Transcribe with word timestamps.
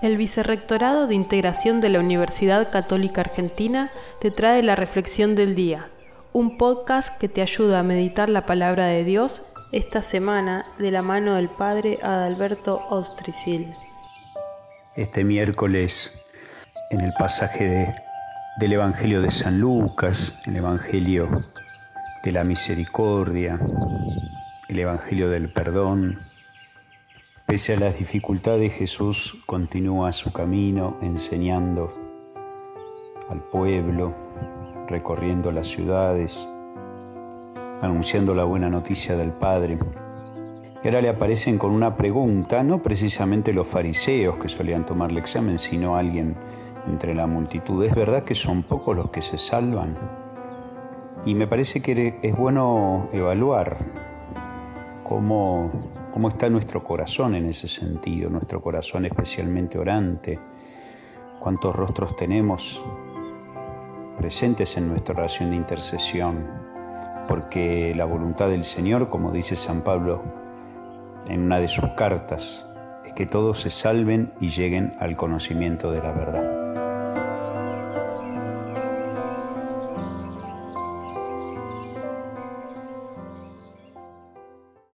El 0.00 0.16
Vicerrectorado 0.16 1.06
de 1.06 1.14
Integración 1.14 1.80
de 1.80 1.88
la 1.88 2.00
Universidad 2.00 2.70
Católica 2.70 3.20
Argentina 3.20 3.90
te 4.20 4.30
trae 4.30 4.62
la 4.62 4.74
Reflexión 4.74 5.34
del 5.34 5.54
Día, 5.54 5.90
un 6.32 6.56
podcast 6.56 7.16
que 7.18 7.28
te 7.28 7.42
ayuda 7.42 7.80
a 7.80 7.82
meditar 7.82 8.28
la 8.28 8.46
palabra 8.46 8.86
de 8.86 9.04
Dios 9.04 9.42
esta 9.72 10.02
semana 10.02 10.64
de 10.78 10.90
la 10.90 11.02
mano 11.02 11.34
del 11.34 11.48
Padre 11.48 11.98
Adalberto 12.02 12.86
Ostricil. 12.90 13.66
Este 14.96 15.24
miércoles, 15.24 16.12
en 16.90 17.00
el 17.00 17.12
pasaje 17.18 17.92
del 18.58 18.72
Evangelio 18.72 19.22
de 19.22 19.30
San 19.30 19.58
Lucas, 19.60 20.38
el 20.46 20.56
Evangelio 20.56 21.26
de 22.24 22.32
la 22.32 22.44
misericordia, 22.44 23.58
el 24.68 24.78
Evangelio 24.78 25.28
del 25.28 25.52
perdón, 25.52 26.31
Pese 27.52 27.74
a 27.74 27.78
las 27.78 27.98
dificultades, 27.98 28.72
Jesús 28.72 29.36
continúa 29.44 30.10
su 30.12 30.32
camino 30.32 30.96
enseñando 31.02 31.92
al 33.28 33.42
pueblo, 33.42 34.14
recorriendo 34.88 35.52
las 35.52 35.66
ciudades, 35.66 36.48
anunciando 37.82 38.34
la 38.34 38.44
buena 38.44 38.70
noticia 38.70 39.18
del 39.18 39.32
Padre. 39.32 39.78
Y 40.82 40.88
ahora 40.88 41.02
le 41.02 41.10
aparecen 41.10 41.58
con 41.58 41.72
una 41.72 41.94
pregunta, 41.94 42.62
no 42.62 42.80
precisamente 42.80 43.52
los 43.52 43.68
fariseos 43.68 44.38
que 44.38 44.48
solían 44.48 44.86
tomarle 44.86 45.20
examen, 45.20 45.58
sino 45.58 45.94
alguien 45.94 46.34
entre 46.88 47.14
la 47.14 47.26
multitud. 47.26 47.84
¿Es 47.84 47.94
verdad 47.94 48.24
que 48.24 48.34
son 48.34 48.62
pocos 48.62 48.96
los 48.96 49.10
que 49.10 49.20
se 49.20 49.36
salvan? 49.36 49.98
Y 51.26 51.34
me 51.34 51.46
parece 51.46 51.82
que 51.82 52.18
es 52.22 52.34
bueno 52.34 53.10
evaluar 53.12 53.76
cómo 55.04 55.70
cómo 56.12 56.28
está 56.28 56.50
nuestro 56.50 56.84
corazón 56.84 57.34
en 57.34 57.46
ese 57.46 57.68
sentido, 57.68 58.28
nuestro 58.28 58.60
corazón 58.60 59.06
especialmente 59.06 59.78
orante, 59.78 60.38
cuántos 61.40 61.74
rostros 61.74 62.14
tenemos 62.16 62.84
presentes 64.18 64.76
en 64.76 64.88
nuestra 64.88 65.14
oración 65.14 65.50
de 65.50 65.56
intercesión, 65.56 66.46
porque 67.26 67.94
la 67.96 68.04
voluntad 68.04 68.48
del 68.48 68.64
Señor, 68.64 69.08
como 69.08 69.32
dice 69.32 69.56
San 69.56 69.82
Pablo 69.82 70.22
en 71.28 71.40
una 71.42 71.58
de 71.58 71.68
sus 71.68 71.88
cartas, 71.96 72.66
es 73.06 73.12
que 73.14 73.26
todos 73.26 73.60
se 73.60 73.70
salven 73.70 74.32
y 74.40 74.48
lleguen 74.48 74.90
al 75.00 75.16
conocimiento 75.16 75.90
de 75.90 76.02
la 76.02 76.12
verdad. 76.12 76.61